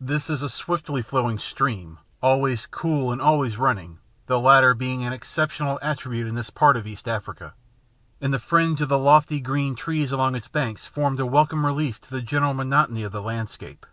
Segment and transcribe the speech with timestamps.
[0.00, 5.12] This is a swiftly flowing stream, always cool and always running, the latter being an
[5.12, 7.52] exceptional attribute in this part of East Africa;
[8.18, 12.10] and the fringe of lofty green trees along its banks formed a welcome relief to
[12.10, 13.84] the general monotony of the landscape.